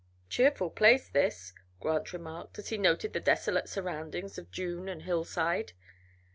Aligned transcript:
"Cheerful 0.29 0.71
place, 0.71 1.07
this," 1.09 1.53
Grant 1.79 2.11
remarked, 2.11 2.57
as 2.57 2.69
he 2.69 2.77
noted 2.79 3.13
the 3.13 3.19
desolate 3.19 3.69
surroundings 3.69 4.39
of 4.39 4.51
dune 4.51 4.89
and 4.89 5.03
hillside. 5.03 5.73